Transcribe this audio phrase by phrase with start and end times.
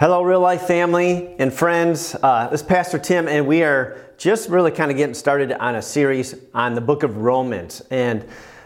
[0.00, 2.14] Hello, real life family and friends.
[2.22, 5.74] Uh, this is Pastor Tim, and we are just really kind of getting started on
[5.74, 7.82] a series on the book of Romans.
[7.90, 8.24] And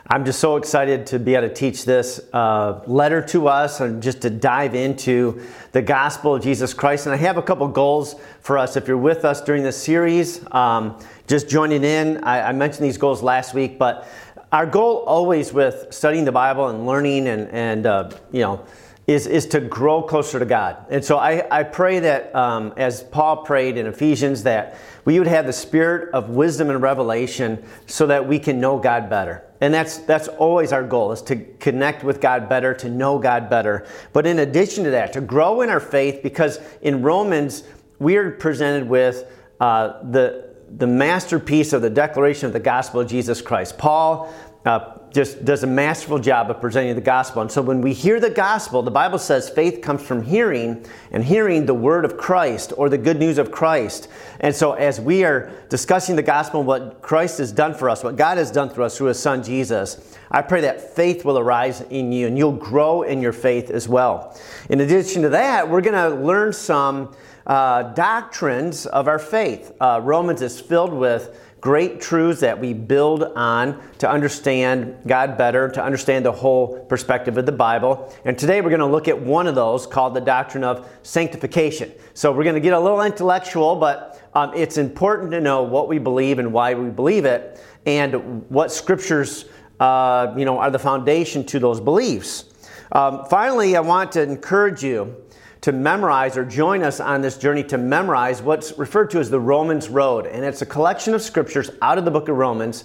[0.08, 4.03] I'm just so excited to be able to teach this uh, letter to us and
[4.03, 5.40] just to dive into
[5.72, 7.07] the gospel of Jesus Christ.
[7.07, 8.77] And I have a couple goals for us.
[8.77, 12.99] If you're with us during this series, um, just joining in, I, I mentioned these
[12.99, 14.07] goals last week, but
[14.53, 18.67] our goal always with studying the Bible and learning and, and uh, you know,
[19.07, 20.77] is, is to grow closer to God.
[20.89, 25.26] And so I, I pray that, um, as Paul prayed in Ephesians, that we would
[25.26, 29.45] have the spirit of wisdom and revelation so that we can know God better.
[29.61, 33.50] And that's, that's always our goal, is to connect with God better, to know God
[33.50, 33.86] better.
[34.12, 37.64] But in addition to that, to grow in our faith, because in Romans,
[37.98, 39.25] we are presented with
[39.61, 43.78] uh, the, the masterpiece of the declaration of the gospel of Jesus Christ.
[43.78, 44.33] Paul
[44.64, 47.42] uh, just does a masterful job of presenting the gospel.
[47.42, 51.22] And so when we hear the gospel, the Bible says faith comes from hearing, and
[51.22, 54.08] hearing the word of Christ or the good news of Christ.
[54.41, 58.17] And so as we are discussing the gospel, what Christ has done for us, what
[58.17, 61.83] God has done for us through his son Jesus, I pray that faith will arise
[61.91, 64.39] in you and you'll grow in your faith as well.
[64.70, 67.15] In addition to that, we're going to learn some
[67.47, 69.73] uh, doctrines of our faith.
[69.81, 75.69] Uh, Romans is filled with great truths that we build on to understand God better,
[75.69, 78.12] to understand the whole perspective of the Bible.
[78.25, 81.93] And today we're going to look at one of those called the doctrine of sanctification.
[82.15, 85.89] So we're going to get a little intellectual, but um, it's important to know what
[85.89, 89.45] we believe and why we believe it, and what scriptures
[89.79, 92.47] uh, you know are the foundation to those beliefs.
[92.93, 95.17] Um, finally, I want to encourage you
[95.63, 99.41] to memorize or join us on this journey to memorize what's referred to as the
[99.41, 100.27] Romans Road.
[100.27, 102.85] And it's a collection of scriptures out of the book of Romans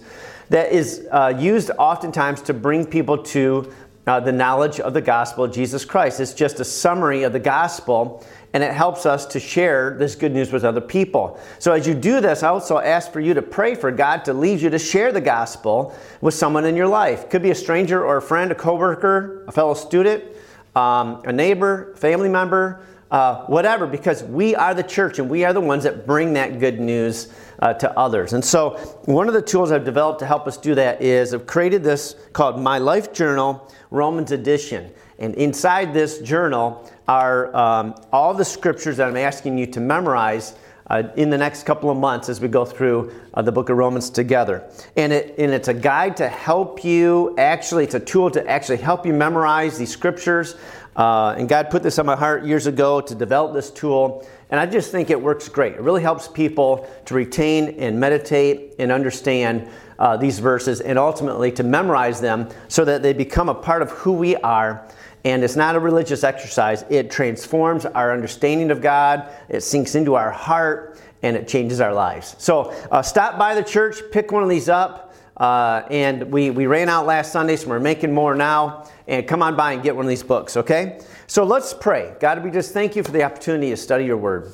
[0.50, 3.73] that is uh, used oftentimes to bring people to
[4.05, 6.20] uh, the knowledge of the gospel of Jesus Christ.
[6.20, 10.31] It's just a summary of the gospel and it helps us to share this good
[10.31, 11.39] news with other people.
[11.59, 14.33] So, as you do this, I also ask for you to pray for God to
[14.33, 17.30] lead you to share the gospel with someone in your life.
[17.30, 20.23] Could be a stranger or a friend, a coworker, a fellow student
[20.77, 25.54] um, a neighbor, family member, uh, whatever, because we are the church and we are
[25.54, 28.33] the ones that bring that good news uh, to others.
[28.33, 28.71] And so,
[29.05, 32.16] one of the tools I've developed to help us do that is I've created this
[32.33, 34.92] called My Life Journal Romans Edition.
[35.17, 40.54] And inside this journal are um, all the scriptures that I'm asking you to memorize
[40.89, 43.77] uh, in the next couple of months as we go through uh, the book of
[43.77, 44.70] Romans together.
[44.95, 48.77] And, it, and it's a guide to help you, actually, it's a tool to actually
[48.77, 50.55] help you memorize these scriptures.
[50.95, 54.27] Uh, and God put this on my heart years ago to develop this tool.
[54.49, 55.73] And I just think it works great.
[55.73, 59.69] It really helps people to retain and meditate and understand
[59.99, 63.92] uh, these verses and ultimately to memorize them so that they become a part of
[63.92, 64.87] who we are
[65.27, 66.86] and it's not a religious exercise.
[66.89, 71.93] It transforms our understanding of God, it sinks into our heart, and it changes our
[71.93, 72.38] lives.
[72.39, 75.14] So uh, stop by the church, pick one of these up.
[75.36, 78.89] Uh, and we, we ran out last Sunday, so we're making more now.
[79.05, 81.02] And come on by and get one of these books, okay?
[81.27, 82.16] So let's pray.
[82.21, 84.49] God, we just thank you for the opportunity to study your word.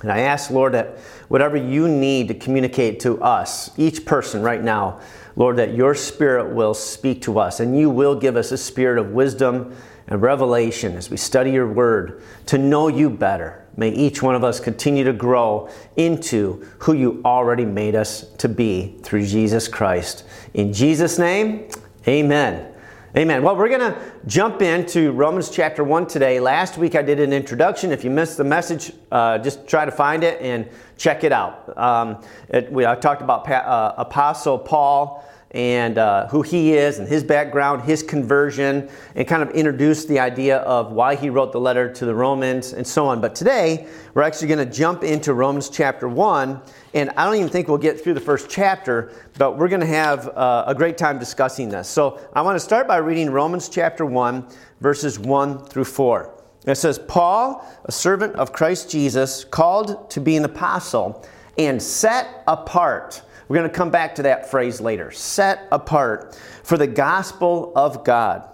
[0.00, 0.98] And I ask, Lord, that
[1.28, 5.00] whatever you need to communicate to us, each person right now,
[5.36, 8.98] Lord, that your spirit will speak to us and you will give us a spirit
[8.98, 9.74] of wisdom
[10.06, 13.64] and revelation as we study your word to know you better.
[13.76, 18.48] May each one of us continue to grow into who you already made us to
[18.48, 20.24] be through Jesus Christ.
[20.52, 21.68] In Jesus' name,
[22.06, 22.68] amen.
[23.14, 23.42] Amen.
[23.42, 26.40] Well, we're going to jump into Romans chapter 1 today.
[26.40, 27.92] Last week I did an introduction.
[27.92, 30.66] If you missed the message, uh, just try to find it and
[31.02, 31.76] check it out.
[31.76, 37.00] Um, it, we, I talked about pa- uh, Apostle Paul and uh, who he is
[37.00, 41.50] and his background, his conversion, and kind of introduced the idea of why he wrote
[41.52, 43.20] the letter to the Romans and so on.
[43.20, 46.62] But today, we're actually going to jump into Romans chapter 1.
[46.94, 49.86] And I don't even think we'll get through the first chapter, but we're going to
[49.86, 51.88] have uh, a great time discussing this.
[51.88, 54.46] So I want to start by reading Romans chapter 1,
[54.80, 56.41] verses 1 through 4.
[56.66, 61.24] It says, Paul, a servant of Christ Jesus, called to be an apostle
[61.58, 63.22] and set apart
[63.52, 65.10] we're going to come back to that phrase later.
[65.10, 68.48] Set apart for the gospel of God.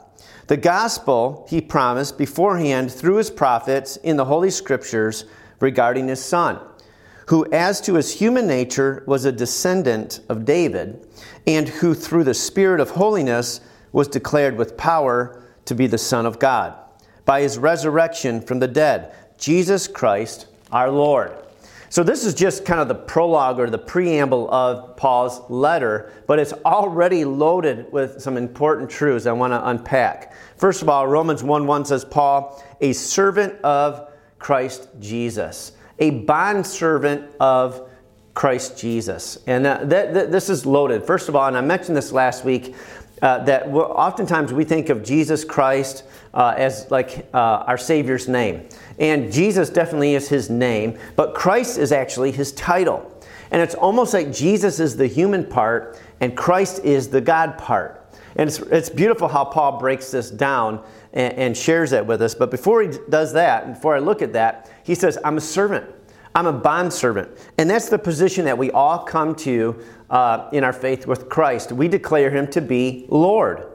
[0.48, 5.26] The gospel he promised beforehand through his prophets in the Holy Scriptures
[5.60, 6.58] regarding his son,
[7.28, 11.06] who, as to his human nature, was a descendant of David,
[11.46, 13.60] and who, through the Spirit of holiness,
[13.92, 16.74] was declared with power to be the Son of God
[17.28, 21.34] by his resurrection from the dead, Jesus Christ our Lord.
[21.90, 26.38] So, this is just kind of the prologue or the preamble of Paul's letter, but
[26.38, 30.32] it's already loaded with some important truths I want to unpack.
[30.56, 37.30] First of all, Romans 1 1 says, Paul, a servant of Christ Jesus, a bondservant
[37.40, 37.90] of
[38.38, 39.36] Christ Jesus.
[39.48, 41.04] And uh, that, that, this is loaded.
[41.04, 42.74] First of all, and I mentioned this last week,
[43.22, 46.04] uh, that oftentimes we think of Jesus Christ
[46.34, 48.68] uh, as like uh, our Savior's name.
[48.98, 53.14] And Jesus definitely is his name, but Christ is actually his title.
[53.50, 58.14] And it's almost like Jesus is the human part and Christ is the God part.
[58.36, 62.34] And it's, it's beautiful how Paul breaks this down and, and shares that with us.
[62.34, 65.86] But before he does that, before I look at that, he says, I'm a servant.
[66.34, 67.30] I'm a bondservant.
[67.56, 71.72] And that's the position that we all come to uh, in our faith with Christ.
[71.72, 73.66] We declare him to be Lord.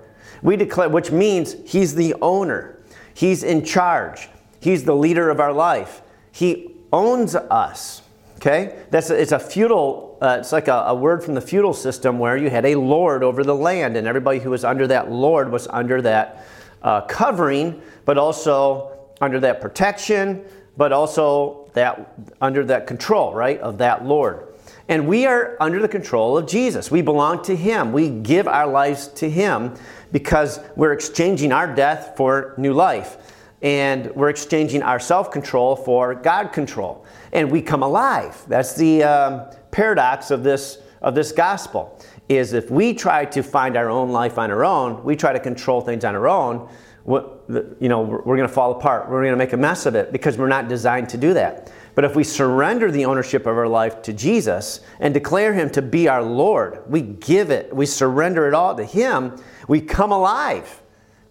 [0.42, 2.80] We declare, which means he's the owner,
[3.14, 6.02] he's in charge, he's the leader of our life.
[6.32, 8.02] He owns us.
[8.38, 8.84] Okay?
[8.90, 12.36] That's it's a feudal, uh, it's like a, a, word from the feudal system where
[12.36, 15.68] you had a lord over the land, and everybody who was under that lord was
[15.70, 16.46] under that
[16.82, 18.92] uh, covering, but also
[19.22, 20.44] under that protection,
[20.76, 24.53] but also that under that control, right, of that lord.
[24.94, 26.92] And we are under the control of Jesus.
[26.92, 27.94] We belong to Him.
[27.94, 29.74] We give our lives to Him
[30.12, 33.18] because we're exchanging our death for new life.
[33.64, 38.40] And we're exchanging our self control for God control and we come alive.
[38.48, 42.00] That's the um, paradox of this, of this gospel.
[42.30, 45.40] Is if we try to find our own life on our own, we try to
[45.40, 46.70] control things on our own,
[47.08, 49.10] you know, we're going to fall apart.
[49.10, 51.72] We're going to make a mess of it because we're not designed to do that.
[51.96, 55.82] But if we surrender the ownership of our life to Jesus and declare Him to
[55.82, 59.36] be our Lord, we give it, we surrender it all to Him,
[59.68, 60.82] we come alive.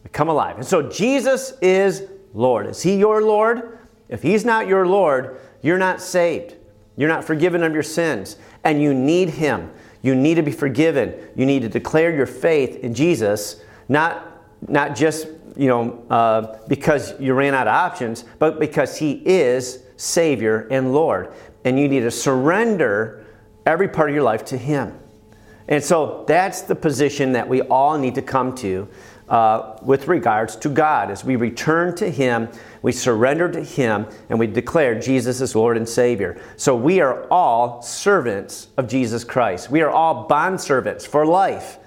[0.04, 0.56] We come alive.
[0.56, 2.66] And so Jesus is Lord.
[2.66, 3.78] Is He your Lord?
[4.08, 6.56] If He's not your Lord, you're not saved.
[6.96, 8.36] You're not forgiven of your sins.
[8.62, 9.70] And you need Him.
[10.02, 11.14] You need to be forgiven.
[11.34, 14.28] You need to declare your faith in Jesus, not,
[14.68, 15.26] not just
[15.56, 20.92] you know, uh, because you ran out of options, but because He is Savior and
[20.92, 21.32] Lord.
[21.64, 23.24] And you need to surrender
[23.64, 24.98] every part of your life to Him.
[25.68, 28.88] And so that's the position that we all need to come to
[29.28, 31.08] uh, with regards to God.
[31.08, 32.48] As we return to Him,
[32.82, 36.40] we surrender to Him, and we declare Jesus as Lord and Savior.
[36.56, 39.70] So we are all servants of Jesus Christ.
[39.70, 41.78] We are all bondservants for life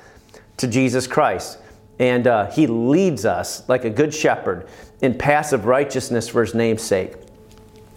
[0.55, 1.59] to Jesus Christ.
[1.99, 4.67] And uh, He leads us like a good shepherd
[5.01, 7.13] in passive righteousness for His name's sake.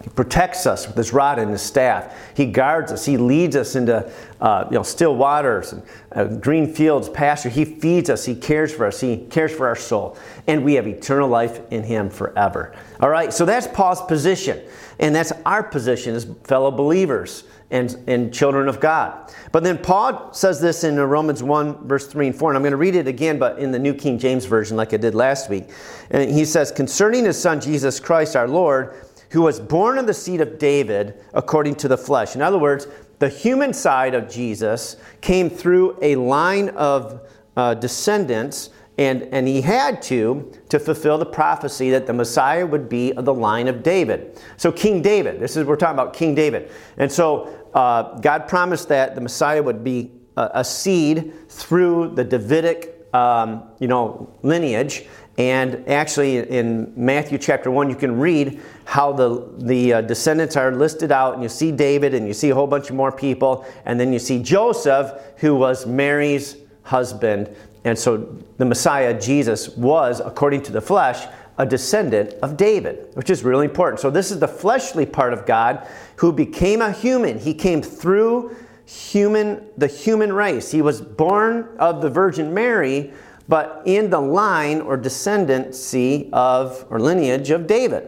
[0.01, 2.15] He protects us with his rod and his staff.
[2.33, 3.05] He guards us.
[3.05, 4.09] He leads us into
[4.39, 7.49] uh, you know, still waters and uh, green fields, pasture.
[7.49, 8.23] He feeds us.
[8.23, 9.01] He cares for us.
[9.01, 10.17] He cares for our soul.
[10.47, 12.73] And we have eternal life in him forever.
[13.01, 14.61] All right, so that's Paul's position.
[14.99, 19.33] And that's our position as fellow believers and, and children of God.
[19.51, 22.51] But then Paul says this in Romans 1, verse 3 and 4.
[22.51, 24.93] And I'm going to read it again, but in the New King James Version, like
[24.93, 25.69] I did last week.
[26.09, 28.93] And he says, Concerning his son Jesus Christ our Lord,
[29.29, 32.35] who was born of the seed of David according to the flesh.
[32.35, 32.87] In other words,
[33.19, 37.27] the human side of Jesus came through a line of
[37.57, 42.89] uh, descendants, and, and he had to to fulfill the prophecy that the Messiah would
[42.89, 44.41] be of the line of David.
[44.57, 46.71] So, King David, this is we're talking about King David.
[46.97, 52.23] And so, uh, God promised that the Messiah would be a, a seed through the
[52.23, 55.07] Davidic um, you know, lineage.
[55.39, 60.69] And actually, in Matthew chapter 1, you can read how the, the uh, descendants are
[60.73, 63.65] listed out, and you see David, and you see a whole bunch of more people,
[63.85, 67.55] and then you see Joseph, who was Mary's husband.
[67.85, 71.25] And so the Messiah, Jesus, was, according to the flesh,
[71.57, 74.01] a descendant of David, which is really important.
[74.01, 75.87] So this is the fleshly part of God
[76.17, 77.39] who became a human.
[77.39, 80.71] He came through human the human race.
[80.71, 83.13] He was born of the Virgin Mary,
[83.49, 88.07] but in the line or descendancy of or lineage of David.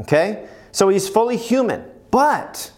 [0.00, 0.46] Okay?
[0.72, 2.70] So he's fully human, but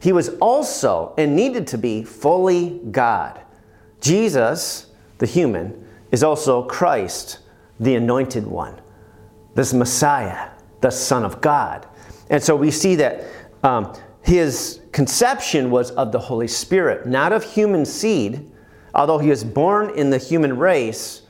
[0.00, 3.40] he was also and needed to be fully God.
[4.00, 4.86] Jesus,
[5.18, 7.40] the human, is also Christ,
[7.78, 8.80] the anointed one,
[9.54, 11.86] this Messiah, the Son of God.
[12.30, 13.24] And so we see that
[13.62, 18.50] um, his conception was of the Holy Spirit, not of human seed.
[18.94, 21.21] Although he was born in the human race,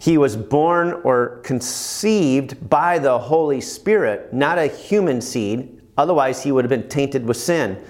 [0.00, 5.82] he was born or conceived by the Holy Spirit, not a human seed.
[5.98, 7.84] Otherwise, he would have been tainted with sin.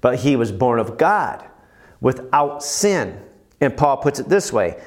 [0.00, 1.46] But he was born of God
[2.00, 3.22] without sin.
[3.60, 4.80] And Paul puts it this way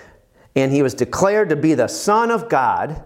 [0.55, 3.03] and he was declared to be the Son of God,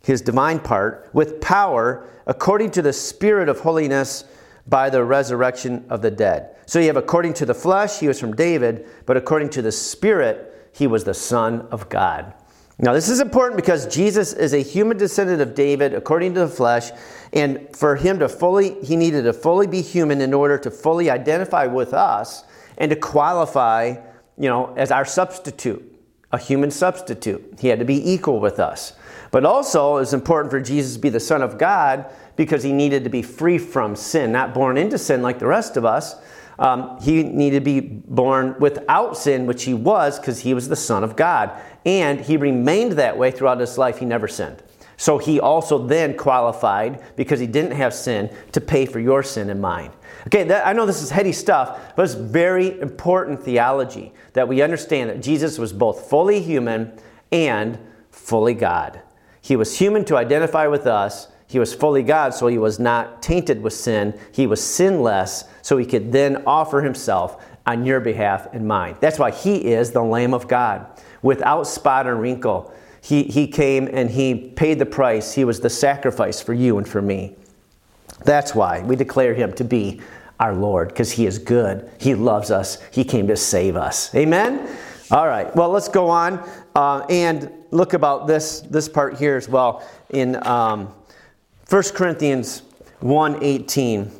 [0.00, 4.24] his divine part, with power according to the Spirit of holiness
[4.66, 6.56] by the resurrection of the dead.
[6.64, 9.72] So you have according to the flesh, he was from David, but according to the
[9.72, 12.32] Spirit, he was the Son of God.
[12.78, 16.48] Now, this is important because Jesus is a human descendant of David according to the
[16.48, 16.90] flesh,
[17.32, 21.08] and for him to fully, he needed to fully be human in order to fully
[21.08, 22.42] identify with us
[22.76, 23.94] and to qualify,
[24.36, 25.98] you know, as our substitute,
[26.32, 27.54] a human substitute.
[27.60, 28.94] He had to be equal with us.
[29.30, 33.04] But also, it's important for Jesus to be the Son of God because he needed
[33.04, 36.16] to be free from sin, not born into sin like the rest of us.
[36.58, 40.76] Um, he needed to be born without sin, which he was because he was the
[40.76, 41.50] Son of God.
[41.84, 43.98] And he remained that way throughout his life.
[43.98, 44.62] He never sinned.
[44.96, 49.50] So he also then qualified, because he didn't have sin, to pay for your sin
[49.50, 49.90] and mine.
[50.28, 54.62] Okay, that, I know this is heady stuff, but it's very important theology that we
[54.62, 56.96] understand that Jesus was both fully human
[57.32, 57.78] and
[58.10, 59.00] fully God.
[59.42, 63.22] He was human to identify with us, he was fully God, so he was not
[63.22, 64.18] tainted with sin.
[64.32, 68.96] He was sinless, so he could then offer himself on your behalf and mine.
[69.00, 70.86] That's why he is the Lamb of God,
[71.24, 72.72] without spot or wrinkle.
[73.00, 75.32] He, he came and he paid the price.
[75.34, 77.34] He was the sacrifice for you and for me.
[78.24, 80.00] That's why we declare him to be
[80.38, 81.90] our Lord, because he is good.
[81.98, 82.78] He loves us.
[82.92, 84.14] He came to save us.
[84.14, 84.68] Amen?
[85.10, 85.54] All right.
[85.56, 90.46] Well, let's go on uh, and look about this, this part here as well in.
[90.46, 90.94] Um,
[91.68, 92.62] 1 Corinthians
[93.00, 94.10] 1:18.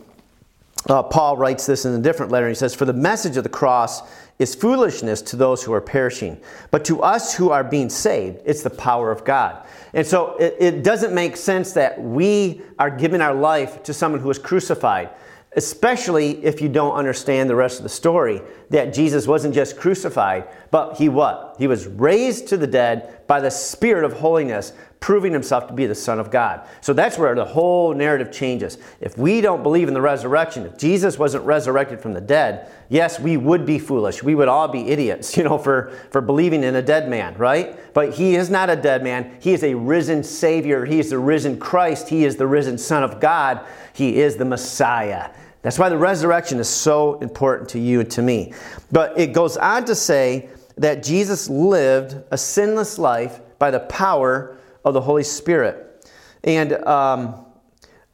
[0.89, 2.49] Uh, Paul writes this in a different letter.
[2.49, 4.03] He says, "For the message of the cross
[4.39, 8.63] is foolishness to those who are perishing, but to us who are being saved, it's
[8.63, 13.21] the power of God." And so it, it doesn't make sense that we are giving
[13.21, 15.11] our life to someone who is crucified
[15.57, 20.49] especially if you don't understand the rest of the story that Jesus wasn't just crucified,
[20.71, 21.57] but he what?
[21.59, 24.73] He was raised to the dead by the Spirit of holiness,
[25.05, 26.67] proving himself to be the Son of God.
[26.81, 28.79] So that's where the whole narrative changes.
[29.03, 33.21] If we don't believe in the resurrection, if Jesus wasn't resurrected from the dead, yes,
[33.21, 34.23] we would be foolish.
[34.23, 37.79] We would all be idiots, you know, for, for believing in a dead man, right?
[37.93, 39.37] But he is not a dead man.
[39.41, 40.87] He is a risen Savior.
[40.87, 42.09] He is the risen Christ.
[42.09, 43.61] He is the risen Son of God.
[43.93, 45.29] He is the Messiah.
[45.61, 48.55] That's why the resurrection is so important to you and to me.
[48.91, 54.57] But it goes on to say that Jesus lived a sinless life by the power
[54.85, 56.09] of the Holy Spirit.
[56.43, 57.47] And um,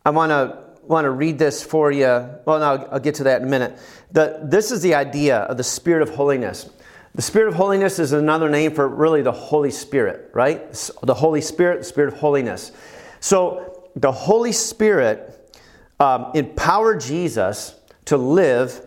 [0.04, 2.04] I want to want to read this for you.
[2.04, 3.78] Well, no, I'll get to that in a minute.
[4.10, 6.68] The, this is the idea of the Spirit of holiness.
[7.14, 10.72] The Spirit of holiness is another name for really the Holy Spirit, right?
[11.02, 12.72] The Holy Spirit, the Spirit of holiness.
[13.20, 15.58] So the Holy Spirit
[16.00, 17.74] um, empower Jesus
[18.06, 18.84] to live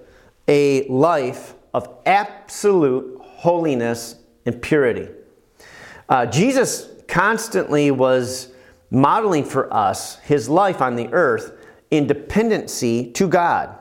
[0.48, 5.08] a life of absolute holiness and purity.
[6.10, 8.48] Uh, Jesus constantly was
[8.89, 11.55] modeling for us his life on the earth
[11.91, 13.77] in dependency to God.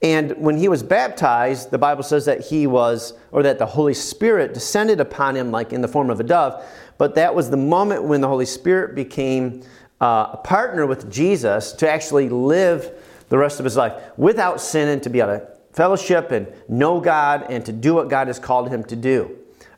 [0.00, 3.92] And when he was baptized, the Bible says that he was, or that the Holy
[3.92, 6.64] Spirit descended upon him like in the form of a dove.
[6.96, 9.62] But that was the moment when the Holy Spirit became
[10.00, 12.92] uh, a partner with Jesus to actually live
[13.28, 16.98] the rest of his life without sin and to be able to fellowship and know
[16.98, 19.36] God and to do what God has called him to do.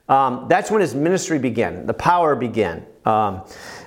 [0.09, 2.85] Um, that's when his ministry began, the power began.
[3.05, 3.43] Um,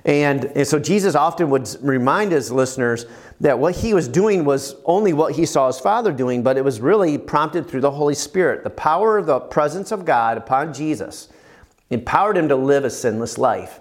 [0.05, 3.05] and, and so Jesus often would remind his listeners
[3.41, 6.63] that what he was doing was only what he saw his father doing, but it
[6.63, 8.63] was really prompted through the Holy Spirit.
[8.63, 11.29] The power of the presence of God upon Jesus
[11.89, 13.79] empowered him to live a sinless life.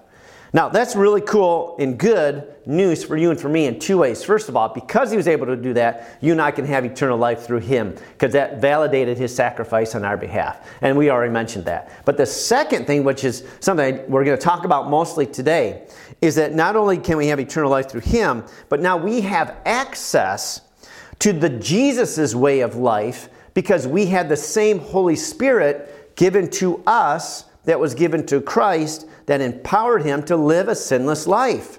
[0.54, 4.22] Now, that's really cool and good news for you and for me in two ways.
[4.22, 6.84] First of all, because he was able to do that, you and I can have
[6.84, 10.64] eternal life through him because that validated his sacrifice on our behalf.
[10.80, 11.90] And we already mentioned that.
[12.04, 15.88] But the second thing, which is something we're going to talk about mostly today,
[16.22, 19.56] is that not only can we have eternal life through him, but now we have
[19.64, 20.60] access
[21.18, 26.80] to the Jesus's way of life because we had the same Holy Spirit given to
[26.86, 31.78] us that was given to Christ that empowered him to live a sinless life.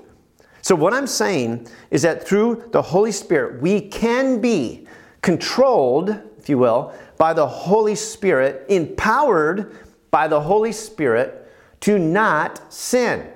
[0.62, 4.88] So, what I'm saying is that through the Holy Spirit, we can be
[5.22, 9.75] controlled, if you will, by the Holy Spirit, empowered
[10.12, 13.30] by the Holy Spirit to not sin.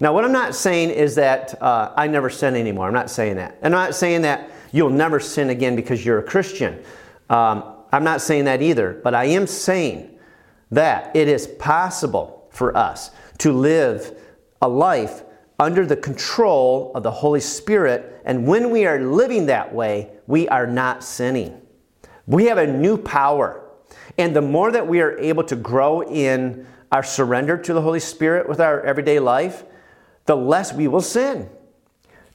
[0.00, 2.86] Now, what I'm not saying is that uh, I never sin anymore.
[2.88, 3.58] I'm not saying that.
[3.62, 6.82] I'm not saying that you'll never sin again because you're a Christian.
[7.30, 9.00] Um, I'm not saying that either.
[9.04, 10.18] But I am saying
[10.72, 14.16] that it is possible for us to live
[14.62, 15.22] a life
[15.58, 18.20] under the control of the Holy Spirit.
[18.24, 21.60] And when we are living that way, we are not sinning.
[22.26, 23.60] We have a new power.
[24.18, 28.00] And the more that we are able to grow in our surrender to the Holy
[28.00, 29.64] Spirit with our everyday life,
[30.26, 31.48] the less we will sin.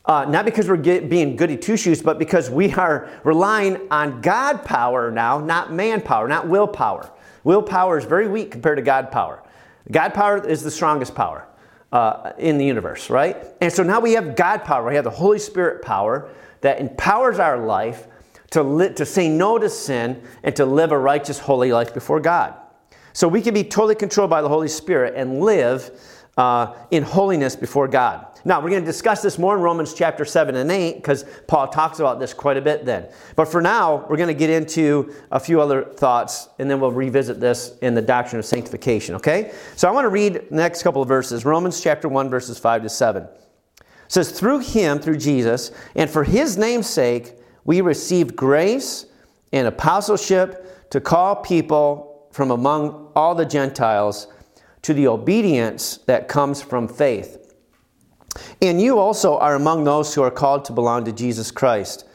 [0.06, 4.22] Uh, not because we're get, being goody two shoes, but because we are relying on
[4.22, 7.12] God power now, not man power, not willpower.
[7.44, 9.44] Willpower is very weak compared to God power.
[9.92, 11.48] God power is the strongest power
[11.92, 13.38] uh, in the universe, right?
[13.62, 14.88] And so now we have God power.
[14.88, 16.30] We have the Holy Spirit power
[16.62, 18.08] that empowers our life
[18.52, 22.20] to, li- to say no to sin and to live a righteous, holy life before
[22.20, 22.56] God.
[23.14, 25.92] So we can be totally controlled by the Holy Spirit and live
[26.38, 28.28] uh, in holiness before God.
[28.46, 31.68] Now, we're going to discuss this more in Romans chapter 7 and 8 because Paul
[31.68, 33.08] talks about this quite a bit then.
[33.36, 36.92] But for now, we're going to get into a few other thoughts and then we'll
[36.92, 39.52] revisit this in the doctrine of sanctification, okay?
[39.76, 42.84] So I want to read the next couple of verses Romans chapter 1, verses 5
[42.84, 43.24] to 7.
[43.24, 43.32] It
[44.08, 47.34] says, Through him, through Jesus, and for his name's sake,
[47.66, 49.06] we received grace
[49.52, 54.28] and apostleship to call people from among all the Gentiles
[54.82, 57.39] to the obedience that comes from faith.
[58.62, 62.06] And you also are among those who are called to belong to Jesus Christ.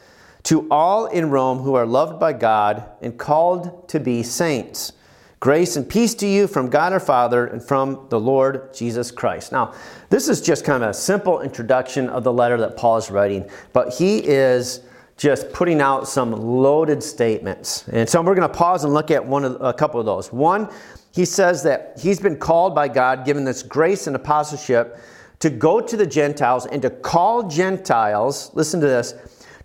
[0.43, 4.93] To all in Rome who are loved by God and called to be saints.
[5.39, 9.51] Grace and peace to you from God our Father and from the Lord Jesus Christ.
[9.51, 9.73] Now,
[10.09, 13.49] this is just kind of a simple introduction of the letter that Paul is writing,
[13.73, 14.81] but he is
[15.17, 17.87] just putting out some loaded statements.
[17.89, 20.31] And so we're going to pause and look at one of, a couple of those.
[20.31, 20.69] One,
[21.11, 24.99] he says that he's been called by God, given this grace and apostleship
[25.39, 29.13] to go to the Gentiles and to call Gentiles, listen to this,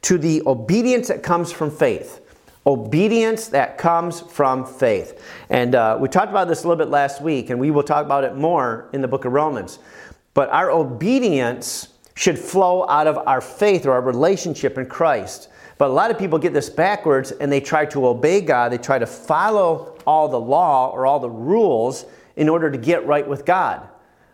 [0.03, 2.21] to the obedience that comes from faith.
[2.67, 5.23] Obedience that comes from faith.
[5.49, 8.05] And uh, we talked about this a little bit last week, and we will talk
[8.05, 9.79] about it more in the book of Romans.
[10.35, 15.49] But our obedience should flow out of our faith or our relationship in Christ.
[15.79, 18.79] But a lot of people get this backwards and they try to obey God, they
[18.79, 22.05] try to follow all the law or all the rules
[22.37, 23.89] in order to get right with God.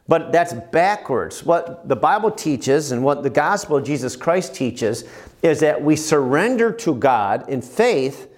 [0.09, 1.45] But that's backwards.
[1.45, 5.05] What the Bible teaches and what the gospel of Jesus Christ teaches
[5.43, 8.29] is that we surrender to God in faith,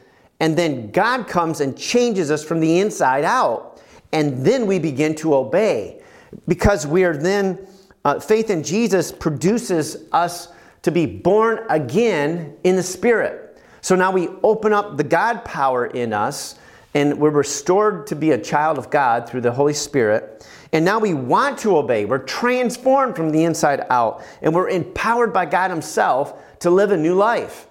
[0.41, 3.83] and then God comes and changes us from the inside out.
[4.13, 6.01] And then we begin to obey.
[6.47, 7.59] Because we are then,
[8.05, 10.49] uh, faith in Jesus produces us
[10.83, 13.59] to be born again in the Spirit.
[13.81, 16.55] So now we open up the God power in us,
[16.95, 20.47] and we're restored to be a child of God through the Holy Spirit.
[20.73, 22.05] And now we want to obey.
[22.05, 26.97] We're transformed from the inside out, and we're empowered by God Himself to live a
[26.97, 27.67] new life.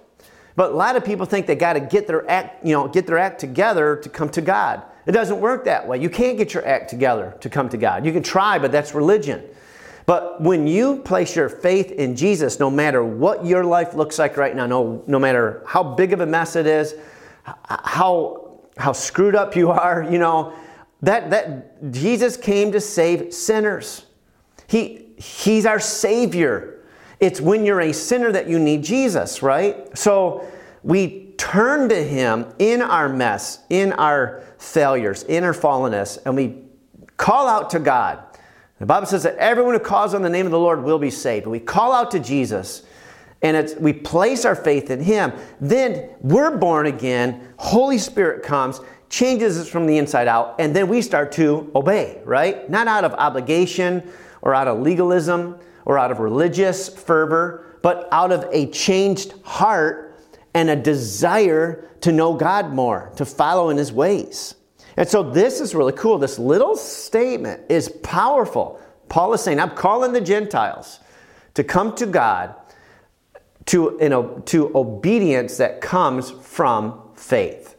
[0.56, 3.06] But a lot of people think they got to get their act, you know, get
[3.06, 4.82] their act together to come to God.
[5.06, 6.00] It doesn't work that way.
[6.00, 8.04] You can't get your act together to come to God.
[8.04, 9.44] You can try, but that's religion.
[10.04, 14.36] But when you place your faith in Jesus, no matter what your life looks like
[14.36, 16.94] right now, no, no matter how big of a mess it is,
[17.44, 18.47] how,
[18.78, 20.54] how screwed up you are, you know,
[21.02, 24.06] that, that Jesus came to save sinners.
[24.66, 26.84] He, he's our Savior.
[27.20, 29.96] It's when you're a sinner that you need Jesus, right?
[29.96, 30.48] So
[30.82, 36.62] we turn to Him in our mess, in our failures, in our fallenness, and we
[37.16, 38.22] call out to God.
[38.78, 41.10] The Bible says that everyone who calls on the name of the Lord will be
[41.10, 41.46] saved.
[41.46, 42.84] We call out to Jesus
[43.42, 45.32] and it's, we place our faith in Him.
[45.60, 47.52] Then we're born again.
[47.56, 52.20] Holy Spirit comes changes us from the inside out, and then we start to obey,
[52.24, 52.68] right?
[52.68, 54.08] Not out of obligation
[54.42, 60.20] or out of legalism or out of religious fervor, but out of a changed heart
[60.54, 64.54] and a desire to know God more, to follow in His ways.
[64.96, 66.18] And so this is really cool.
[66.18, 68.80] This little statement is powerful.
[69.08, 71.00] Paul is saying, I'm calling the Gentiles
[71.54, 72.54] to come to God
[73.68, 77.76] to, you know, to obedience that comes from faith.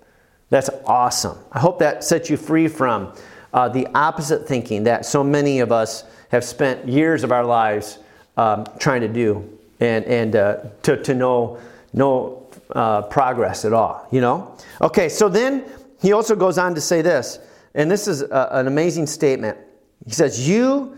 [0.49, 1.37] That's awesome.
[1.51, 3.13] I hope that sets you free from
[3.53, 7.99] uh, the opposite thinking that so many of us have spent years of our lives
[8.37, 11.59] um, trying to do and, and uh, to, to know
[11.93, 14.55] no uh, progress at all, you know?
[14.81, 15.65] Okay, so then
[15.99, 17.39] he also goes on to say this,
[17.73, 19.57] and this is a, an amazing statement.
[20.05, 20.97] He says, You,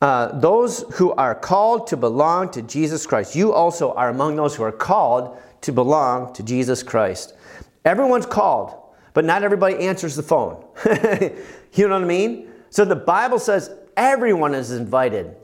[0.00, 4.54] uh, those who are called to belong to Jesus Christ, you also are among those
[4.54, 7.34] who are called to belong to Jesus Christ.
[7.84, 8.80] Everyone's called
[9.14, 10.64] but not everybody answers the phone.
[11.72, 12.52] you know what I mean?
[12.70, 15.34] So the Bible says everyone is invited.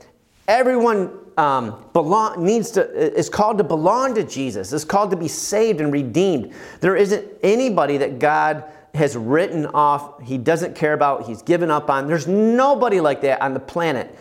[0.47, 4.71] Everyone um, belong, needs to is called to belong to Jesus.
[4.71, 6.53] Is called to be saved and redeemed.
[6.79, 10.23] There isn't anybody that God has written off.
[10.23, 11.27] He doesn't care about.
[11.27, 12.07] He's given up on.
[12.07, 14.17] There's nobody like that on the planet.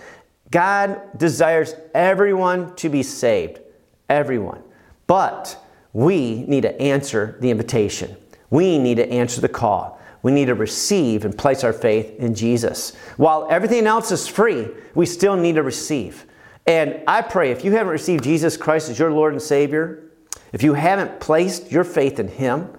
[0.51, 3.61] God desires everyone to be saved.
[4.09, 4.63] Everyone.
[5.07, 5.59] But
[5.93, 8.17] we need to answer the invitation.
[8.51, 10.01] We need to answer the call.
[10.23, 12.95] We need to receive and place our faith in Jesus.
[13.17, 16.27] While everything else is free, we still need to receive.
[16.67, 20.11] And I pray if you haven't received Jesus Christ as your Lord and Savior,
[20.53, 22.71] if you haven't placed your faith in Him,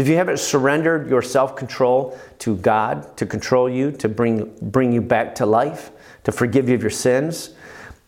[0.00, 4.92] if you haven't surrendered your self control to God to control you, to bring, bring
[4.92, 5.90] you back to life,
[6.24, 7.50] to forgive you of your sins,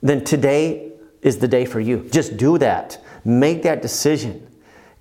[0.03, 2.09] then today is the day for you.
[2.11, 3.03] Just do that.
[3.25, 4.47] Make that decision.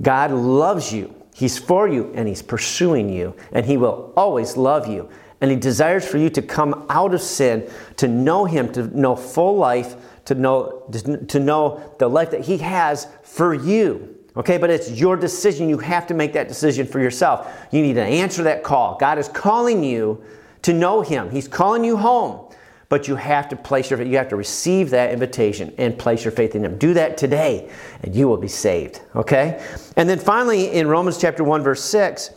[0.02, 1.16] God loves you.
[1.34, 5.10] He's for you and He's pursuing you, and He will always love you.
[5.40, 9.16] And He desires for you to come out of sin, to know Him, to know
[9.16, 10.84] full life, to know,
[11.28, 14.11] to know the life that He has for you.
[14.38, 15.68] Okay, but it's your decision.
[15.68, 17.54] You have to make that decision for yourself.
[17.72, 18.98] You need to answer that call.
[18.98, 20.24] God is calling you
[20.62, 22.48] to know Him, He's calling you home.
[22.88, 26.34] But you have to place your you have to receive that invitation and place your
[26.34, 26.78] faith in Him.
[26.78, 27.70] Do that today,
[28.04, 29.02] and you will be saved.
[29.16, 29.66] Okay,
[29.96, 32.32] and then finally in Romans chapter one verse six.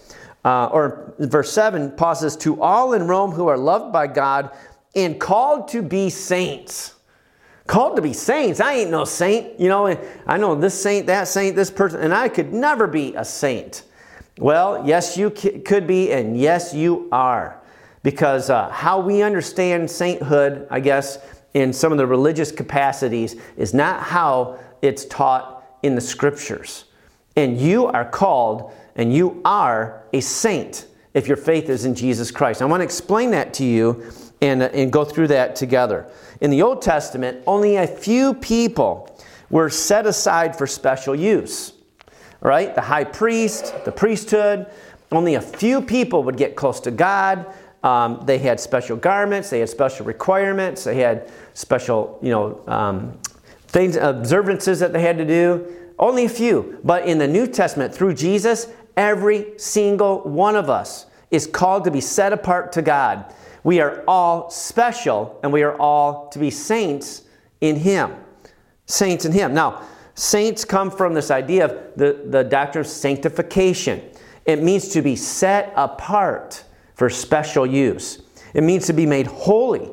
[0.44, 4.50] Uh, or verse 7, Paul says, To all in Rome who are loved by God
[4.94, 6.93] and called to be saints
[7.66, 8.60] called to be saints.
[8.60, 9.58] I ain't no saint.
[9.58, 13.14] You know, I know this saint, that saint, this person, and I could never be
[13.14, 13.84] a saint.
[14.38, 17.60] Well, yes, you could be, and yes, you are.
[18.02, 21.18] Because uh, how we understand sainthood, I guess,
[21.54, 26.84] in some of the religious capacities, is not how it's taught in the scriptures.
[27.36, 32.30] And you are called, and you are a saint if your faith is in Jesus
[32.30, 32.60] Christ.
[32.60, 34.04] I want to explain that to you
[34.44, 36.06] and, uh, and go through that together.
[36.40, 39.16] In the Old Testament, only a few people
[39.50, 41.72] were set aside for special use.
[42.40, 42.74] Right?
[42.74, 44.66] The high priest, the priesthood,
[45.10, 47.46] only a few people would get close to God.
[47.82, 53.18] Um, they had special garments, they had special requirements, they had special, you know, um,
[53.68, 55.66] things, observances that they had to do.
[55.98, 56.78] Only a few.
[56.84, 61.90] But in the New Testament, through Jesus, every single one of us is called to
[61.90, 63.32] be set apart to God.
[63.64, 67.22] We are all special and we are all to be saints
[67.60, 68.14] in Him.
[68.86, 69.54] Saints in Him.
[69.54, 69.82] Now,
[70.14, 74.02] saints come from this idea of the, the doctrine of sanctification.
[74.44, 76.62] It means to be set apart
[76.94, 78.22] for special use,
[78.52, 79.90] it means to be made holy.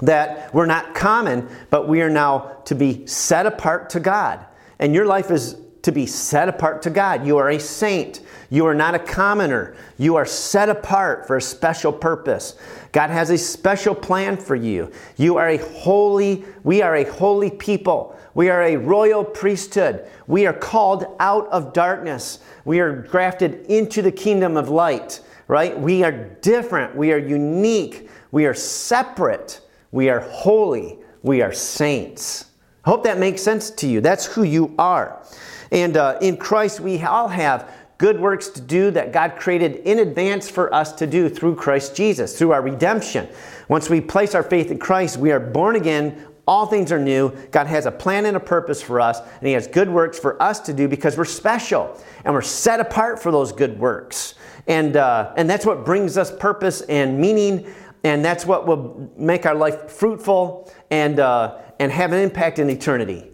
[0.00, 4.44] That we're not common, but we are now to be set apart to God.
[4.80, 7.24] And your life is to be set apart to God.
[7.24, 8.20] You are a saint.
[8.50, 9.76] You are not a commoner.
[9.98, 12.56] You are set apart for a special purpose.
[12.92, 14.90] God has a special plan for you.
[15.16, 18.18] You are a holy, we are a holy people.
[18.34, 20.08] We are a royal priesthood.
[20.26, 22.40] We are called out of darkness.
[22.64, 25.78] We are grafted into the kingdom of light, right?
[25.78, 26.96] We are different.
[26.96, 28.08] We are unique.
[28.32, 29.60] We are separate.
[29.92, 30.98] We are holy.
[31.22, 32.46] We are saints.
[32.84, 34.00] Hope that makes sense to you.
[34.00, 35.22] That's who you are.
[35.70, 40.00] And uh, in Christ, we all have good works to do that God created in
[40.00, 43.28] advance for us to do through Christ Jesus, through our redemption.
[43.68, 46.26] Once we place our faith in Christ, we are born again.
[46.46, 47.30] All things are new.
[47.50, 50.40] God has a plan and a purpose for us, and He has good works for
[50.42, 54.34] us to do because we're special and we're set apart for those good works.
[54.66, 57.66] And, uh, and that's what brings us purpose and meaning,
[58.02, 62.68] and that's what will make our life fruitful and, uh, and have an impact in
[62.68, 63.30] eternity.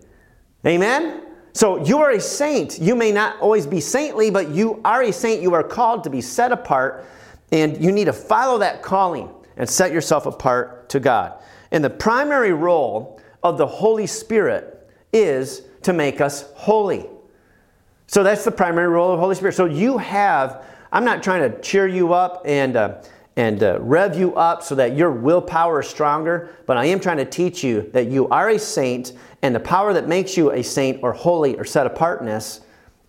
[0.64, 1.29] Amen?
[1.52, 2.78] So you are a saint.
[2.78, 5.42] You may not always be saintly, but you are a saint.
[5.42, 7.04] You are called to be set apart,
[7.50, 11.34] and you need to follow that calling and set yourself apart to God.
[11.70, 17.06] And the primary role of the Holy Spirit is to make us holy.
[18.06, 19.54] So that's the primary role of the Holy Spirit.
[19.54, 23.02] So you have, I'm not trying to cheer you up and uh,
[23.36, 27.18] and uh, rev you up so that your willpower is stronger, but I am trying
[27.18, 29.12] to teach you that you are a saint
[29.42, 32.60] and the power that makes you a saint or holy or set apartness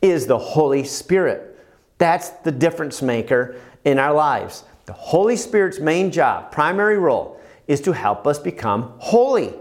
[0.01, 1.59] is the Holy Spirit.
[1.97, 4.63] That's the difference maker in our lives.
[4.85, 9.53] The Holy Spirit's main job, primary role, is to help us become holy.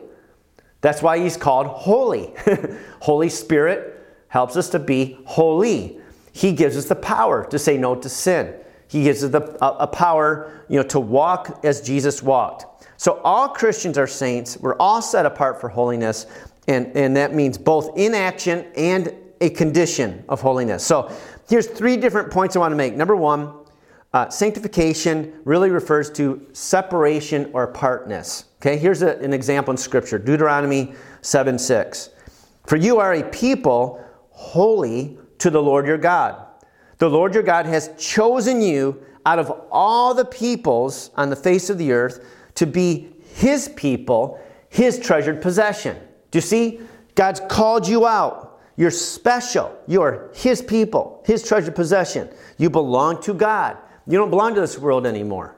[0.81, 2.33] That's why he's called holy.
[3.01, 6.01] holy Spirit helps us to be holy.
[6.33, 8.55] He gives us the power to say no to sin.
[8.91, 12.89] He gives us the, a, a power you know, to walk as Jesus walked.
[12.97, 14.59] So all Christians are saints.
[14.59, 16.27] We're all set apart for holiness.
[16.67, 20.85] And, and that means both in action and a condition of holiness.
[20.85, 21.11] So
[21.49, 22.97] here's three different points I want to make.
[22.97, 23.55] Number one,
[24.13, 28.47] uh, sanctification really refers to separation or apartness.
[28.57, 32.11] Okay, here's a, an example in Scripture Deuteronomy 7 6.
[32.67, 36.45] For you are a people holy to the Lord your God.
[37.01, 41.69] The Lord your God has chosen you out of all the peoples on the face
[41.69, 45.97] of the earth to be his people, his treasured possession.
[46.31, 46.81] Do you see?
[47.15, 48.61] God's called you out.
[48.77, 49.77] You're special.
[49.87, 52.31] You're His people, His treasured possession.
[52.57, 53.77] You belong to God.
[54.07, 55.55] You don't belong to this world anymore.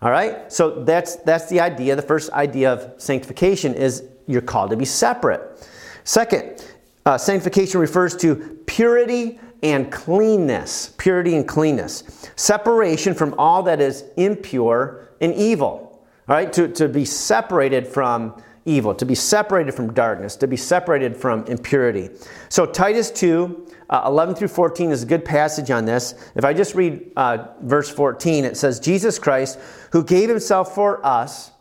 [0.00, 0.50] All right?
[0.50, 1.94] So that's, that's the idea.
[1.94, 5.68] The first idea of sanctification is you're called to be separate.
[6.04, 6.64] Second,
[7.04, 10.94] uh, sanctification refers to purity and cleanness.
[10.98, 12.30] Purity and cleanness.
[12.36, 16.04] Separation from all that is impure and evil.
[16.28, 20.56] All right, to, to be separated from evil, to be separated from darkness, to be
[20.56, 22.10] separated from impurity.
[22.50, 26.14] So, Titus 2 uh, 11 through 14 is a good passage on this.
[26.34, 29.58] If I just read uh, verse 14, it says, Jesus Christ,
[29.92, 31.52] who gave himself for us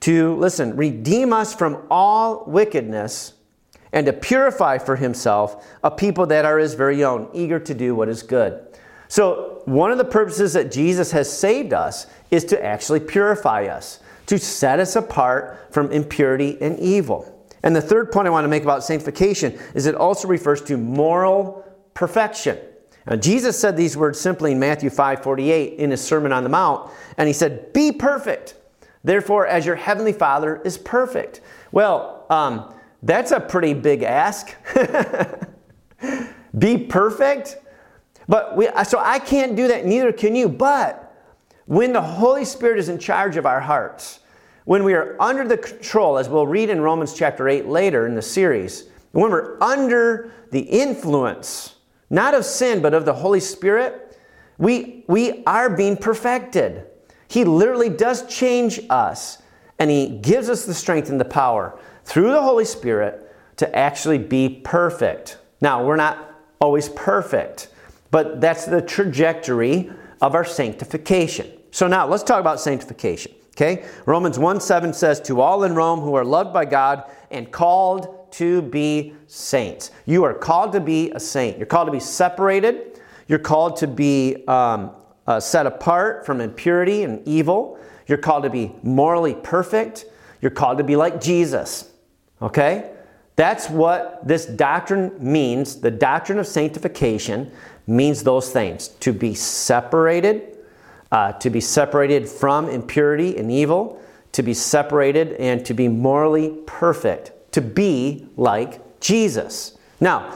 [0.00, 3.34] to, listen, redeem us from all wickedness
[3.92, 7.94] and to purify for himself a people that are his very own, eager to do
[7.94, 8.66] what is good.
[9.08, 14.00] So, one of the purposes that Jesus has saved us is to actually purify us,
[14.26, 17.28] to set us apart from impurity and evil.
[17.62, 20.76] And the third point I want to make about sanctification is it also refers to
[20.76, 22.58] moral perfection.
[23.06, 26.48] Now, Jesus said these words simply in Matthew 5 48 in his Sermon on the
[26.48, 28.54] Mount, and he said, Be perfect,
[29.04, 31.40] therefore, as your heavenly Father is perfect.
[31.70, 34.54] Well, um, that's a pretty big ask.
[36.58, 37.58] Be perfect?
[38.28, 40.48] But we, so I can't do that, neither can you.
[40.48, 41.12] But
[41.66, 44.20] when the Holy Spirit is in charge of our hearts,
[44.64, 48.14] when we are under the control, as we'll read in Romans chapter 8 later in
[48.14, 51.76] the series, when we're under the influence,
[52.10, 54.16] not of sin, but of the Holy Spirit,
[54.58, 56.86] we, we are being perfected.
[57.26, 59.42] He literally does change us,
[59.80, 64.18] and He gives us the strength and the power through the Holy Spirit to actually
[64.18, 65.38] be perfect.
[65.60, 67.68] Now, we're not always perfect,
[68.10, 71.50] but that's the trajectory of our sanctification.
[71.70, 73.32] So now let's talk about sanctification.
[73.56, 73.84] Okay?
[74.06, 78.32] Romans 1 7 says, To all in Rome who are loved by God and called
[78.32, 79.90] to be saints.
[80.06, 81.58] You are called to be a saint.
[81.58, 83.00] You're called to be separated.
[83.28, 84.92] You're called to be um,
[85.26, 87.78] uh, set apart from impurity and evil.
[88.06, 90.06] You're called to be morally perfect.
[90.40, 91.91] You're called to be like Jesus.
[92.42, 92.90] Okay?
[93.36, 95.76] That's what this doctrine means.
[95.76, 97.50] The doctrine of sanctification
[97.86, 100.58] means those things to be separated,
[101.10, 104.00] uh, to be separated from impurity and evil,
[104.32, 109.78] to be separated and to be morally perfect, to be like Jesus.
[110.00, 110.34] Now,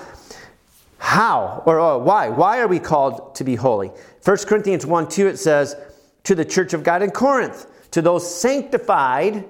[0.98, 2.28] how or, or why?
[2.28, 3.90] Why are we called to be holy?
[4.24, 5.76] 1 Corinthians 1 2, it says,
[6.24, 9.44] To the church of God in Corinth, to those sanctified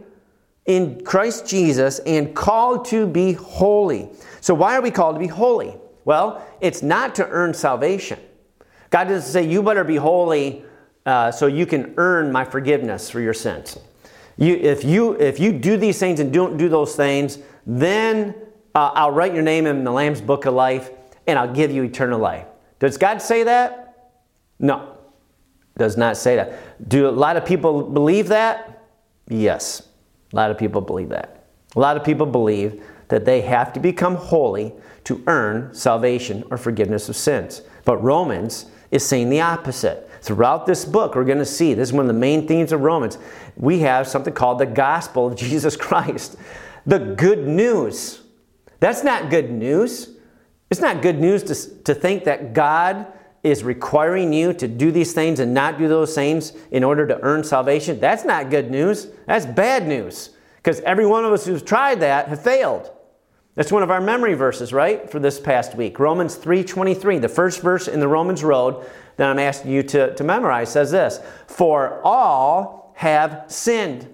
[0.66, 4.10] in Christ Jesus and called to be holy.
[4.40, 5.74] So, why are we called to be holy?
[6.04, 8.18] Well, it's not to earn salvation.
[8.90, 10.64] God doesn't say, You better be holy
[11.04, 13.78] uh, so you can earn my forgiveness for your sins.
[14.36, 18.34] You, if, you, if you do these things and don't do those things, then
[18.74, 20.90] uh, I'll write your name in the Lamb's book of life
[21.26, 22.46] and I'll give you eternal life.
[22.78, 24.12] Does God say that?
[24.58, 24.96] No,
[25.78, 26.88] does not say that.
[26.88, 28.84] Do a lot of people believe that?
[29.28, 29.82] Yes.
[30.32, 31.44] A lot of people believe that.
[31.74, 34.72] A lot of people believe that they have to become holy
[35.04, 37.62] to earn salvation or forgiveness of sins.
[37.84, 40.10] But Romans is saying the opposite.
[40.22, 42.80] Throughout this book, we're going to see this is one of the main themes of
[42.80, 43.18] Romans.
[43.56, 46.36] We have something called the gospel of Jesus Christ,
[46.84, 48.22] the good news.
[48.80, 50.10] That's not good news.
[50.70, 53.06] It's not good news to, to think that God
[53.46, 57.20] is requiring you to do these things and not do those things in order to
[57.22, 59.06] earn salvation, that's not good news.
[59.26, 60.30] That's bad news.
[60.56, 62.90] Because every one of us who's tried that have failed.
[63.54, 65.98] That's one of our memory verses, right, for this past week.
[65.98, 68.84] Romans 3.23, the first verse in the Romans Road
[69.16, 74.12] that I'm asking you to, to memorize says this, For all have sinned.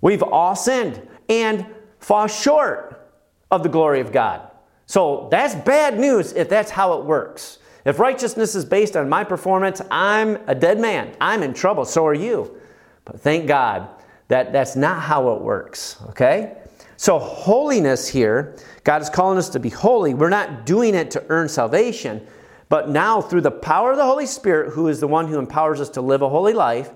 [0.00, 1.66] We've all sinned and
[1.98, 3.10] fall short
[3.50, 4.48] of the glory of God.
[4.86, 7.58] So that's bad news if that's how it works.
[7.84, 11.14] If righteousness is based on my performance, I'm a dead man.
[11.20, 11.84] I'm in trouble.
[11.84, 12.58] So are you.
[13.04, 13.88] But thank God
[14.28, 16.56] that that's not how it works, okay?
[16.96, 20.14] So, holiness here, God is calling us to be holy.
[20.14, 22.26] We're not doing it to earn salvation,
[22.68, 25.80] but now through the power of the Holy Spirit, who is the one who empowers
[25.80, 26.90] us to live a holy life,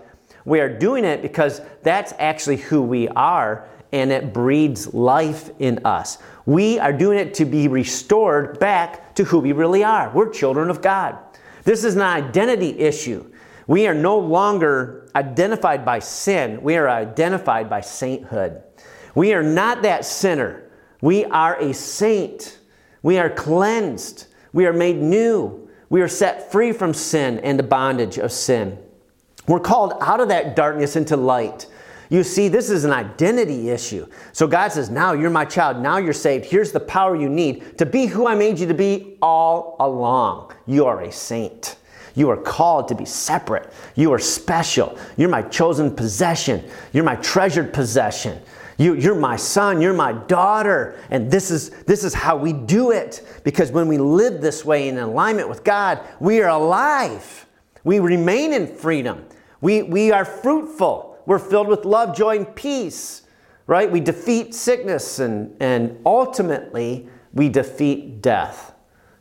[0.45, 5.81] we are doing it because that's actually who we are and it breeds life in
[5.85, 6.19] us.
[6.47, 10.11] We are doing it to be restored back to who we really are.
[10.15, 11.19] We're children of God.
[11.65, 13.31] This is an identity issue.
[13.67, 18.63] We are no longer identified by sin, we are identified by sainthood.
[19.15, 20.71] We are not that sinner.
[21.01, 22.59] We are a saint.
[23.03, 24.27] We are cleansed.
[24.53, 25.69] We are made new.
[25.91, 28.79] We are set free from sin and the bondage of sin.
[29.47, 31.67] We're called out of that darkness into light.
[32.11, 34.07] You see, this is an identity issue.
[34.33, 35.83] So God says, Now you're my child.
[35.83, 36.47] Now you're saved.
[36.47, 40.55] Here's the power you need to be who I made you to be all along.
[40.67, 41.77] You are a saint.
[42.15, 43.73] You are called to be separate.
[43.95, 44.99] You are special.
[45.17, 46.65] You're my chosen possession.
[46.93, 48.41] You're my treasured possession.
[48.79, 52.93] You, you're my son, you're my daughter, and this is, this is how we do
[52.93, 53.41] it.
[53.43, 57.47] Because when we live this way in alignment with God, we are alive.
[57.83, 59.27] We remain in freedom.
[59.61, 61.08] We, we are fruitful.
[61.29, 63.21] We're filled with love, joy, and peace,
[63.67, 63.93] right?
[63.93, 68.73] We defeat sickness, and, and ultimately, we defeat death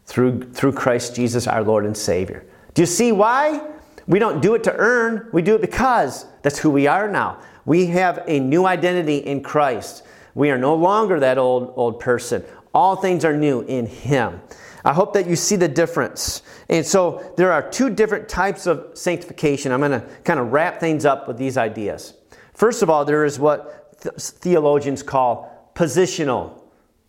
[0.06, 2.46] through, through Christ Jesus, our Lord and Savior.
[2.76, 3.62] Do you see why?
[4.08, 7.41] We don't do it to earn, we do it because that's who we are now.
[7.65, 10.04] We have a new identity in Christ.
[10.34, 12.41] We are no longer that old, old person.
[12.74, 14.39] All things are new in Him.
[14.88, 16.43] I hope that you see the difference.
[16.69, 19.73] And so there are two different types of sanctification.
[19.73, 22.13] I'm going to kind of wrap things up with these ideas.
[22.54, 26.62] First of all, there is what th- theologians call positional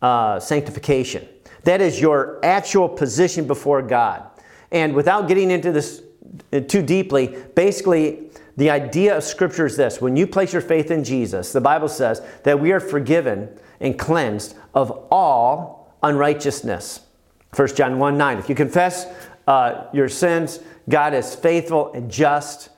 [0.03, 1.29] uh, sanctification.
[1.63, 4.25] That is your actual position before God.
[4.73, 6.03] And without getting into this
[6.67, 11.05] too deeply, basically, the idea of Scripture is this when you place your faith in
[11.05, 17.03] Jesus, the Bible says that we are forgiven and cleansed of all unrighteousness.
[17.55, 18.39] 1 John 1 9.
[18.39, 19.07] If you confess
[19.47, 22.71] uh, your sins, God is faithful and just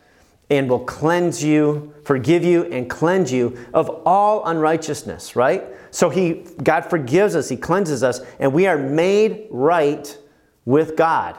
[0.50, 5.64] and will cleanse you, forgive you, and cleanse you of all unrighteousness, right?
[5.92, 10.16] So he God forgives us, he cleanses us, and we are made right
[10.64, 11.36] with God.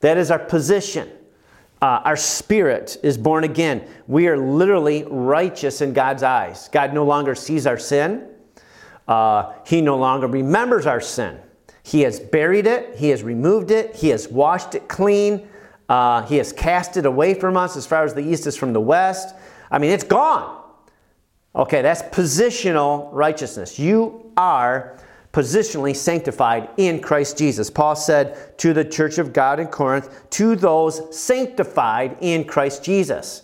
[0.00, 1.10] That is our position.
[1.82, 3.86] Uh, our spirit is born again.
[4.06, 6.68] We are literally righteous in God's eyes.
[6.68, 8.28] God no longer sees our sin.
[9.06, 11.38] Uh, he no longer remembers our sin.
[11.84, 12.96] He has buried it.
[12.96, 13.94] He has removed it.
[13.94, 15.46] He has washed it clean.
[15.86, 18.72] Uh, he has cast it away from us as far as the east is from
[18.72, 19.34] the west.
[19.70, 20.62] I mean, it's gone.
[21.54, 23.78] Okay, that's positional righteousness.
[23.78, 24.98] You are
[25.34, 27.68] positionally sanctified in Christ Jesus.
[27.68, 33.42] Paul said to the church of God in Corinth, to those sanctified in Christ Jesus.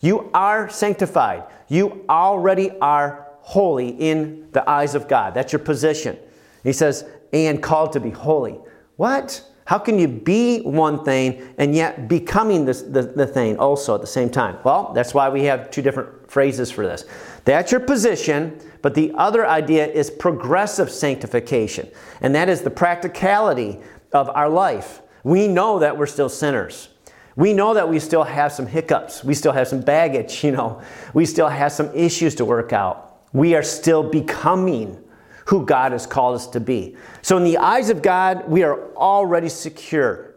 [0.00, 1.44] You are sanctified.
[1.68, 5.32] You already are holy in the eyes of God.
[5.32, 6.18] That's your position.
[6.64, 8.58] He says, and called to be holy.
[8.96, 9.44] What?
[9.68, 14.06] How can you be one thing and yet becoming the, the thing also at the
[14.06, 14.56] same time?
[14.64, 17.04] Well, that's why we have two different phrases for this.
[17.44, 21.86] That's your position, but the other idea is progressive sanctification,
[22.22, 23.78] and that is the practicality
[24.12, 25.02] of our life.
[25.22, 26.88] We know that we're still sinners.
[27.36, 29.22] We know that we still have some hiccups.
[29.22, 30.80] We still have some baggage, you know.
[31.12, 33.20] We still have some issues to work out.
[33.34, 35.04] We are still becoming
[35.48, 36.94] who God has called us to be.
[37.22, 40.34] So, in the eyes of God, we are already secure.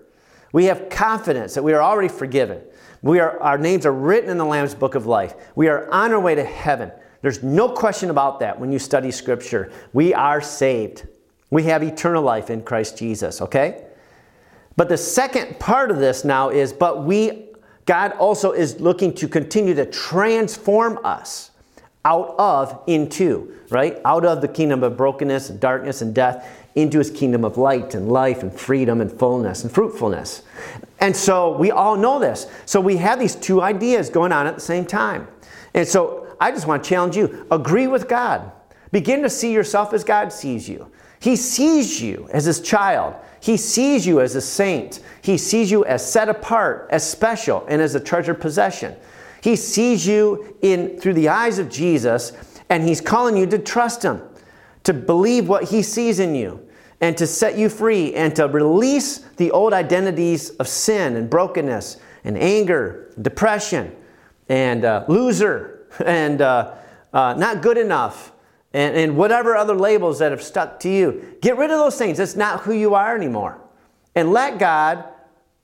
[0.53, 2.61] We have confidence that we are already forgiven.
[3.01, 5.35] We are, our names are written in the Lamb's book of life.
[5.55, 6.91] We are on our way to heaven.
[7.21, 9.71] There's no question about that when you study Scripture.
[9.91, 11.07] We are saved.
[11.49, 13.85] We have eternal life in Christ Jesus, okay?
[14.77, 17.49] But the second part of this now is, but we,
[17.85, 21.51] God also is looking to continue to transform us
[22.05, 23.99] out of into, right?
[24.05, 27.95] Out of the kingdom of brokenness and darkness and death into his kingdom of light
[27.95, 30.43] and life and freedom and fullness and fruitfulness.
[30.99, 32.47] And so we all know this.
[32.65, 35.27] So we have these two ideas going on at the same time.
[35.73, 38.51] And so I just want to challenge you agree with God.
[38.91, 40.91] Begin to see yourself as God sees you.
[41.19, 43.15] He sees you as his child.
[43.39, 44.99] He sees you as a saint.
[45.21, 48.95] He sees you as set apart, as special, and as a treasured possession.
[49.41, 52.33] He sees you in through the eyes of Jesus,
[52.71, 54.21] and he's calling you to trust him,
[54.85, 56.65] to believe what he sees in you,
[57.01, 61.97] and to set you free, and to release the old identities of sin and brokenness
[62.23, 63.93] and anger, depression,
[64.47, 66.73] and uh, loser and uh,
[67.11, 68.31] uh, not good enough,
[68.71, 71.37] and, and whatever other labels that have stuck to you.
[71.41, 72.19] Get rid of those things.
[72.19, 73.59] That's not who you are anymore.
[74.15, 75.03] And let God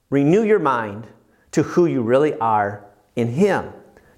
[0.10, 1.08] renew your mind
[1.52, 2.84] to who you really are
[3.16, 3.72] in Him.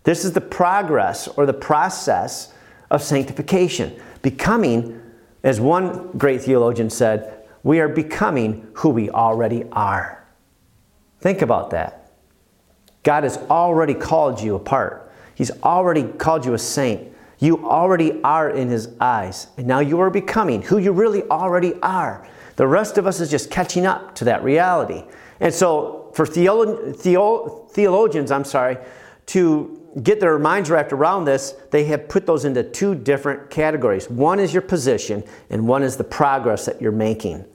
[0.06, 2.52] This is the progress or the process
[2.92, 4.00] of sanctification.
[4.22, 5.02] Becoming,
[5.44, 10.26] as one great theologian said, we are becoming who we already are.
[11.20, 12.12] Think about that.
[13.04, 15.12] God has already called you apart.
[15.36, 17.14] He's already called you a saint.
[17.40, 19.48] You already are in His eyes.
[19.58, 22.28] And now you are becoming who you really already are.
[22.58, 25.06] The rest of us is just catching up to that reality.
[25.40, 28.78] And so, for theolo- theo- theologians, I'm sorry,
[29.28, 34.10] to get their minds wrapped around this, they have put those into two different categories.
[34.10, 37.46] One is your position, and one is the progress that you're making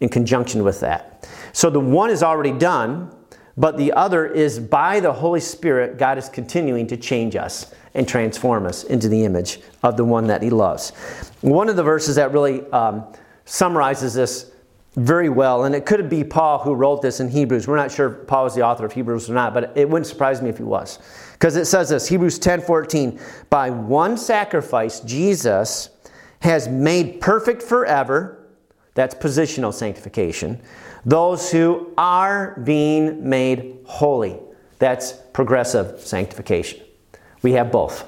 [0.00, 1.28] in conjunction with that.
[1.52, 3.14] So, the one is already done,
[3.56, 8.08] but the other is by the Holy Spirit, God is continuing to change us and
[8.08, 10.90] transform us into the image of the one that He loves.
[11.42, 13.04] One of the verses that really um,
[13.44, 14.51] summarizes this
[14.94, 17.66] very well, and it could be Paul who wrote this in Hebrews.
[17.66, 20.06] We're not sure if Paul was the author of Hebrews or not, but it wouldn't
[20.06, 20.98] surprise me if he was.
[21.32, 23.18] Because it says this Hebrews 10 14,
[23.48, 25.88] by one sacrifice, Jesus
[26.40, 28.46] has made perfect forever,
[28.94, 30.60] that's positional sanctification,
[31.06, 34.38] those who are being made holy.
[34.78, 36.80] That's progressive sanctification.
[37.42, 38.04] We have both.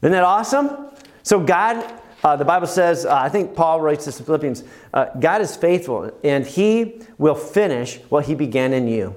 [0.00, 0.88] Isn't that awesome?
[1.22, 4.64] So God uh, the Bible says, uh, I think Paul writes this in Philippians
[4.94, 9.14] uh, God is faithful, and he will finish what he began in you.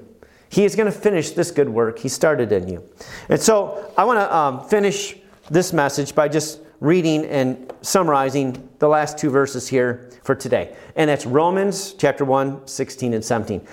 [0.49, 2.88] He is going to finish this good work he started in you.
[3.30, 5.16] And so I want to um, finish
[5.49, 10.76] this message by just reading and summarizing the last two verses here for today.
[10.95, 13.66] And that's Romans chapter 1, 16 and 17.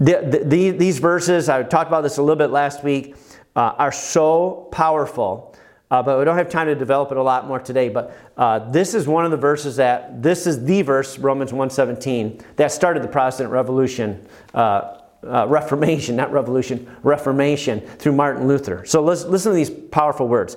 [0.00, 3.16] The, the, these verses, I talked about this a little bit last week,
[3.56, 5.47] uh, are so powerful
[5.90, 7.88] uh, but we don't have time to develop it a lot more today.
[7.88, 12.42] But uh, this is one of the verses that this is the verse Romans 1:17
[12.56, 18.84] that started the Protestant Revolution, uh, uh, Reformation, not revolution, Reformation through Martin Luther.
[18.84, 20.56] So let's listen to these powerful words.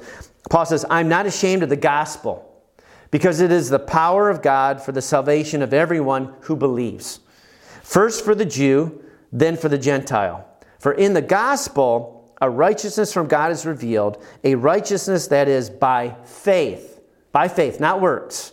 [0.50, 2.48] Paul says, "I'm not ashamed of the gospel."
[3.10, 7.20] Because it is the power of God for the salvation of everyone who believes.
[7.84, 9.04] First for the Jew,
[9.34, 10.48] then for the Gentile.
[10.80, 12.11] For in the gospel,
[12.42, 17.00] a righteousness from God is revealed, a righteousness that is by faith,
[17.32, 18.52] by faith, not works,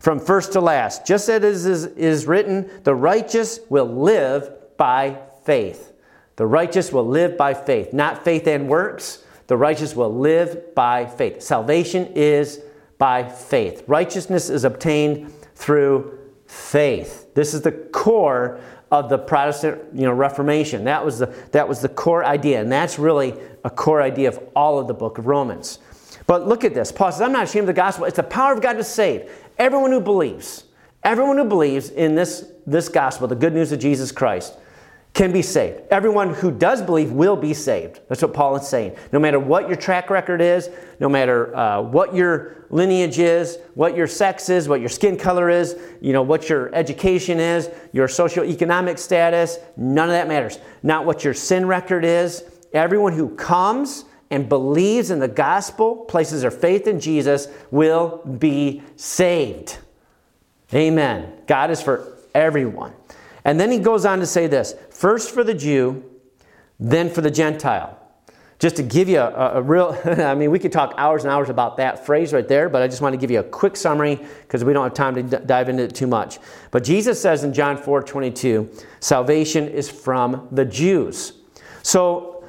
[0.00, 1.06] from first to last.
[1.06, 5.92] Just as it is, is written, the righteous will live by faith.
[6.36, 9.22] The righteous will live by faith, not faith and works.
[9.46, 11.42] The righteous will live by faith.
[11.42, 12.60] Salvation is
[12.98, 13.84] by faith.
[13.86, 17.34] Righteousness is obtained through faith.
[17.34, 18.60] This is the core
[18.90, 20.84] of the Protestant you know, Reformation.
[20.84, 23.34] That was, the, that was the core idea, and that's really
[23.64, 25.80] a core idea of all of the book of Romans.
[26.26, 26.92] But look at this.
[26.92, 28.04] Paul says, I'm not ashamed of the gospel.
[28.04, 30.64] It's the power of God to save everyone who believes.
[31.02, 34.54] Everyone who believes in this, this gospel, the good news of Jesus Christ,
[35.16, 35.80] can be saved.
[35.90, 38.00] Everyone who does believe will be saved.
[38.06, 38.96] That's what Paul is saying.
[39.12, 40.68] No matter what your track record is,
[41.00, 45.48] no matter uh, what your lineage is, what your sex is, what your skin color
[45.48, 50.58] is, you know, what your education is, your socioeconomic status, none of that matters.
[50.82, 52.44] Not what your sin record is.
[52.74, 58.82] Everyone who comes and believes in the gospel, places their faith in Jesus, will be
[58.96, 59.78] saved.
[60.74, 61.32] Amen.
[61.46, 62.92] God is for everyone.
[63.46, 66.04] And then he goes on to say this first for the Jew,
[66.80, 67.96] then for the Gentile.
[68.58, 71.48] Just to give you a, a, real, I mean, we could talk hours and hours
[71.48, 74.18] about that phrase right there, but I just want to give you a quick summary
[74.42, 76.40] because we don't have time to d- dive into it too much.
[76.72, 78.68] But Jesus says in John 4 22,
[78.98, 81.34] salvation is from the Jews.
[81.82, 82.44] So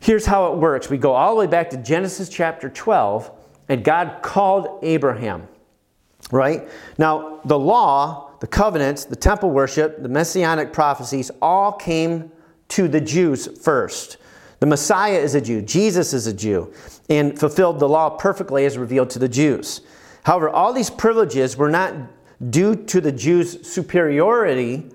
[0.00, 3.30] here's how it works we go all the way back to Genesis chapter 12,
[3.68, 5.46] and God called Abraham,
[6.32, 6.68] right?
[6.96, 12.30] Now, the law the covenants, the temple worship, the messianic prophecies all came
[12.68, 14.18] to the Jews first.
[14.60, 16.72] The Messiah is a Jew, Jesus is a Jew,
[17.08, 19.82] and fulfilled the law perfectly as revealed to the Jews.
[20.24, 21.94] However, all these privileges were not
[22.50, 24.90] due to the Jews' superiority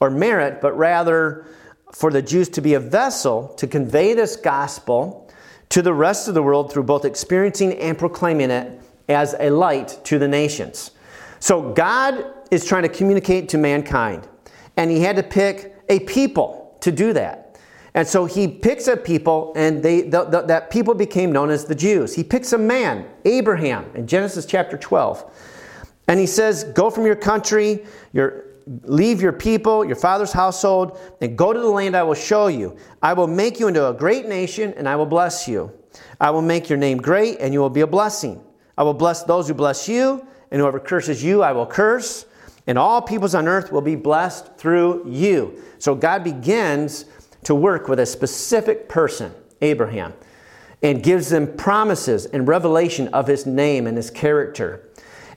[0.00, 1.46] or merit, but rather
[1.92, 5.28] for the Jews to be a vessel to convey this gospel
[5.70, 9.98] to the rest of the world through both experiencing and proclaiming it as a light
[10.04, 10.92] to the nations.
[11.40, 14.28] So God is trying to communicate to mankind,
[14.76, 17.48] and he had to pick a people to do that.
[17.94, 21.64] And so he picks a people, and they, the, the, that people became known as
[21.64, 22.14] the Jews.
[22.14, 25.28] He picks a man, Abraham, in Genesis chapter 12.
[26.06, 28.44] And he says, Go from your country, your,
[28.84, 32.76] leave your people, your father's household, and go to the land I will show you.
[33.02, 35.72] I will make you into a great nation, and I will bless you.
[36.20, 38.42] I will make your name great, and you will be a blessing.
[38.76, 42.26] I will bless those who bless you, and whoever curses you, I will curse,
[42.68, 45.60] and all peoples on earth will be blessed through you.
[45.78, 47.06] So God begins
[47.44, 50.12] to work with a specific person, Abraham,
[50.82, 54.86] and gives them promises and revelation of his name and his character.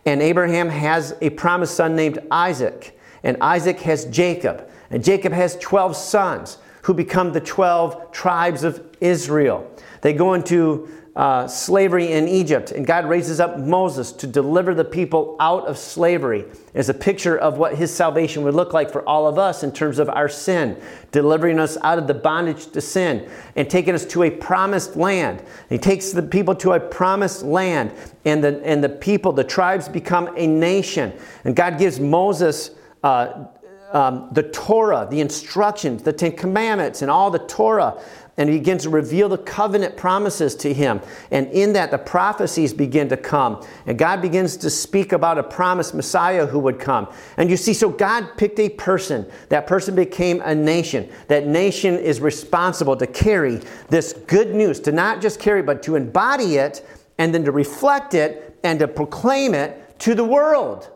[0.05, 5.57] And Abraham has a promised son named Isaac, and Isaac has Jacob, and Jacob has
[5.59, 9.71] 12 sons who become the 12 tribes of Israel.
[10.01, 14.85] They go into uh, slavery in Egypt, and God raises up Moses to deliver the
[14.85, 19.07] people out of slavery as a picture of what his salvation would look like for
[19.07, 20.81] all of us in terms of our sin,
[21.11, 25.43] delivering us out of the bondage to sin and taking us to a promised land.
[25.67, 27.91] He takes the people to a promised land,
[28.23, 31.11] and the, and the people, the tribes become a nation.
[31.43, 32.71] And God gives Moses.
[33.03, 33.47] Uh,
[33.93, 38.01] um, the Torah, the instructions, the Ten Commandments, and all the Torah
[38.41, 40.99] and he begins to reveal the covenant promises to him.
[41.29, 43.63] And in that, the prophecies begin to come.
[43.85, 47.07] And God begins to speak about a promised Messiah who would come.
[47.37, 49.29] And you see, so God picked a person.
[49.49, 51.07] That person became a nation.
[51.27, 55.95] That nation is responsible to carry this good news, to not just carry, but to
[55.95, 56.83] embody it,
[57.19, 60.89] and then to reflect it and to proclaim it to the world.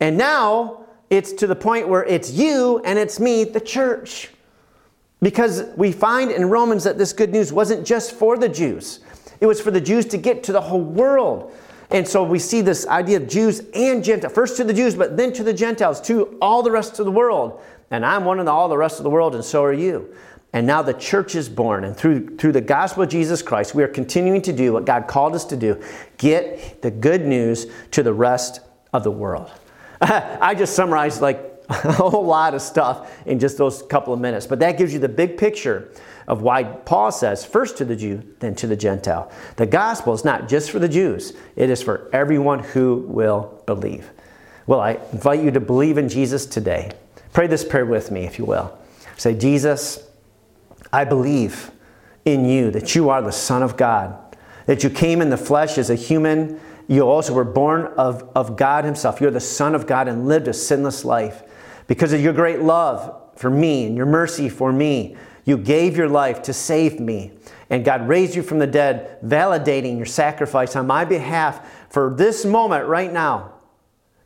[0.00, 4.30] And now, it's to the point where it's you and it's me, the church.
[5.20, 9.00] Because we find in Romans that this good news wasn't just for the Jews,
[9.40, 11.52] it was for the Jews to get to the whole world.
[11.90, 15.16] And so we see this idea of Jews and Gentiles, first to the Jews, but
[15.16, 17.62] then to the Gentiles, to all the rest of the world.
[17.90, 20.14] And I'm one of the, all the rest of the world, and so are you.
[20.52, 23.82] And now the church is born, and through, through the gospel of Jesus Christ, we
[23.82, 25.82] are continuing to do what God called us to do
[26.16, 28.60] get the good news to the rest
[28.92, 29.50] of the world.
[30.00, 31.47] I just summarized like
[31.84, 34.46] a whole lot of stuff in just those couple of minutes.
[34.46, 35.92] But that gives you the big picture
[36.26, 39.30] of why Paul says, first to the Jew, then to the Gentile.
[39.56, 44.10] The gospel is not just for the Jews, it is for everyone who will believe.
[44.66, 46.92] Well, I invite you to believe in Jesus today.
[47.32, 48.78] Pray this prayer with me, if you will.
[49.16, 50.06] Say, Jesus,
[50.92, 51.70] I believe
[52.24, 54.16] in you that you are the Son of God,
[54.66, 56.60] that you came in the flesh as a human.
[56.86, 59.20] You also were born of, of God Himself.
[59.20, 61.42] You're the Son of God and lived a sinless life.
[61.88, 66.08] Because of your great love for me and your mercy for me, you gave your
[66.08, 67.32] life to save me.
[67.70, 72.44] And God raised you from the dead, validating your sacrifice on my behalf for this
[72.44, 73.54] moment right now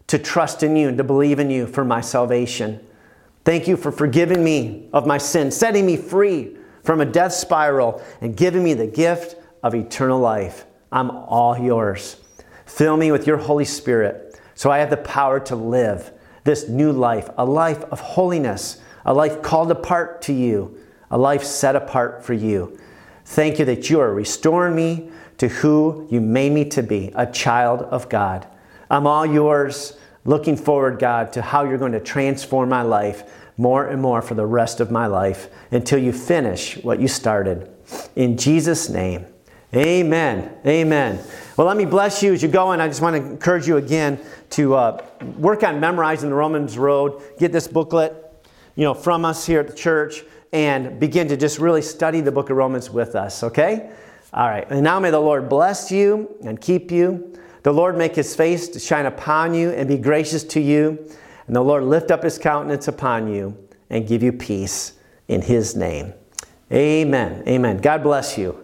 [0.08, 2.84] to trust in you and to believe in you for my salvation.
[3.44, 8.02] Thank you for forgiving me of my sin, setting me free from a death spiral,
[8.20, 10.64] and giving me the gift of eternal life.
[10.90, 12.16] I'm all yours.
[12.66, 16.12] Fill me with your Holy Spirit so I have the power to live
[16.45, 20.76] this new life, a life of holiness, a life called apart to you,
[21.11, 22.78] a life set apart for you.
[23.24, 27.26] Thank you that you are restoring me to who you made me to be, a
[27.26, 28.47] child of God.
[28.90, 33.24] I'm all yours, looking forward, God, to how you're going to transform my life
[33.57, 37.70] more and more for the rest of my life until you finish what you started.
[38.16, 39.26] In Jesus' name,
[39.75, 40.57] amen.
[40.66, 41.18] Amen.
[41.57, 43.77] Well, let me bless you as you go, and I just want to encourage you
[43.77, 44.18] again
[44.51, 45.05] to uh,
[45.39, 47.23] work on memorizing the Romans Road.
[47.39, 48.14] Get this booklet,
[48.75, 52.33] you know, from us here at the church, and begin to just really study the
[52.33, 53.43] book of Romans with us.
[53.43, 53.91] Okay?
[54.35, 54.66] All right.
[54.70, 57.39] And now may the Lord bless you and keep you.
[57.62, 60.99] The Lord make His face to shine upon you and be gracious to you.
[61.47, 63.57] And the Lord lift up His countenance upon you
[63.91, 64.95] and give you peace
[65.29, 66.14] in His name.
[66.73, 67.45] Amen.
[67.47, 67.79] Amen.
[67.79, 68.62] God bless you.